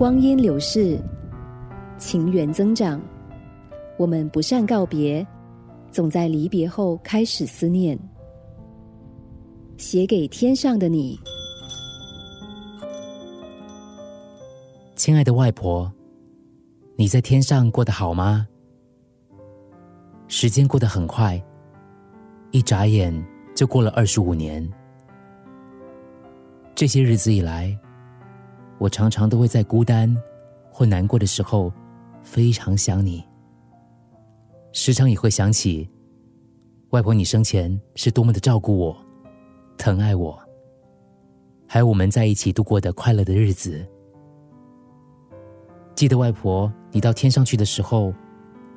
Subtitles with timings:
[0.00, 0.98] 光阴流逝，
[1.98, 2.98] 情缘增长，
[3.98, 5.26] 我们不善告别，
[5.92, 7.98] 总在离别后开始思念。
[9.76, 11.20] 写给天上的你，
[14.96, 15.92] 亲爱的外婆，
[16.96, 18.48] 你在天上过得好吗？
[20.28, 21.38] 时间过得很快，
[22.52, 23.14] 一眨眼
[23.54, 24.66] 就过了二十五年。
[26.74, 27.78] 这些日子以来，
[28.80, 30.16] 我常常都会在孤单
[30.72, 31.70] 或难过的时候，
[32.22, 33.22] 非常想你。
[34.72, 35.86] 时常也会想起，
[36.88, 38.96] 外婆你生前是多么的照顾我、
[39.76, 40.36] 疼爱我，
[41.68, 43.86] 还有我们在一起度过的快乐的日子。
[45.94, 48.14] 记得外婆你到天上去的时候，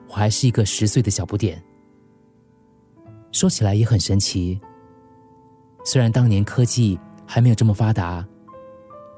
[0.09, 1.63] 我还是一个十岁的小不点。
[3.31, 4.59] 说起来也很神奇，
[5.85, 6.99] 虽然当年科技。
[7.25, 8.23] 还没有这么发达，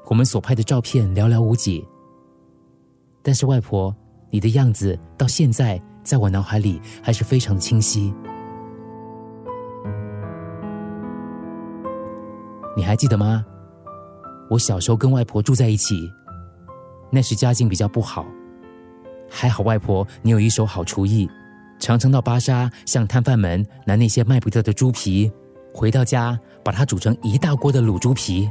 [0.06, 1.86] 我们所拍的照片寥寥无几。
[3.22, 3.94] 但是外婆，
[4.30, 8.14] 你的样子到现在在我脑海里还是非常的清晰。
[12.76, 13.44] 你还记得吗？
[14.48, 16.08] 我小时候跟外婆住在一起，
[17.10, 18.24] 那时家境比较不好，
[19.28, 21.28] 还好外婆你有一手好厨艺，
[21.80, 25.32] 常常到巴沙向摊贩们拿那些卖不掉的猪皮。
[25.74, 28.48] 回到家，把它煮成一大锅的卤猪皮，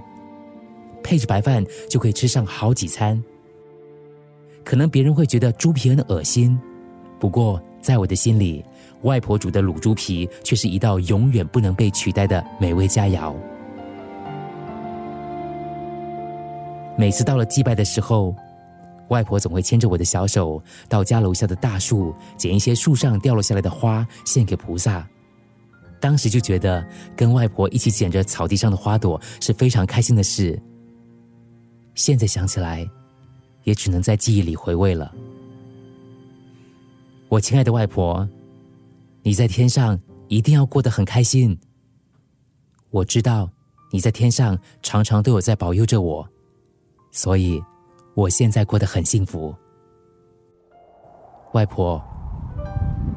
[1.05, 3.23] 配着白饭就可以吃上好几餐。
[4.63, 6.59] 可能别人会觉得猪皮很恶心，
[7.19, 8.65] 不过在我的心里，
[9.03, 13.31] 外婆煮的卤猪皮却是一道永远不能被取代的美味佳肴。
[16.97, 18.35] 每次到了祭拜的时候，
[19.09, 25.07] 外婆总会牵着我的小手到家楼下的大树，捡一些树上掉落下来的花献给菩萨。
[25.99, 26.83] 当时就觉得
[27.15, 30.59] 跟外婆一起捡着草地上的花朵是非常开心的事。
[31.95, 32.87] 现在想起来，
[33.63, 35.13] 也只能在记忆里回味了。
[37.29, 38.27] 我亲爱的外婆，
[39.23, 41.57] 你在天上一定要过得很开心。
[42.91, 43.49] 我知道
[43.91, 46.27] 你在天上常常都有在保佑着我，
[47.11, 47.61] 所以
[48.13, 49.55] 我现在过得很幸福。
[51.53, 52.01] 外婆，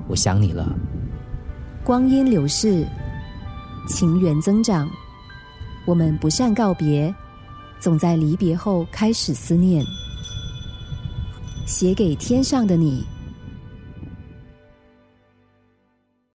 [0.08, 0.72] 我想你了。
[1.84, 2.86] 光阴流逝，
[3.88, 4.88] 情缘增长，
[5.84, 7.12] 我们不善告别，
[7.80, 9.84] 总在离别后开始思念。
[11.66, 13.04] 写给天上的你。